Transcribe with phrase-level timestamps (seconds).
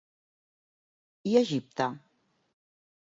[1.33, 1.91] I Egipte?